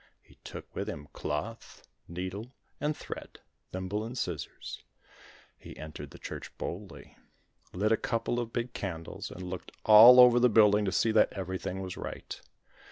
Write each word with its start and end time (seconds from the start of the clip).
He 0.23 0.39
took 0.43 0.73
with 0.75 0.89
him 0.89 1.09
cloth, 1.13 1.87
needle 2.07 2.53
and 2.79 2.97
thread, 2.97 3.37
thimble 3.71 4.03
and 4.03 4.17
scissors. 4.17 4.81
He 5.59 5.77
entered 5.77 6.09
the 6.09 6.17
church 6.17 6.51
boldly, 6.57 7.15
lit 7.71 7.91
a 7.91 7.97
couple 7.97 8.39
of 8.39 8.51
big 8.51 8.73
candles, 8.73 9.29
and 9.29 9.43
looked 9.43 9.71
all 9.85 10.19
over 10.19 10.39
the 10.39 10.49
building 10.49 10.85
to 10.85 10.91
see 10.91 11.11
that 11.11 11.31
everything 11.33 11.81
was 11.81 11.97
right. 11.97 12.41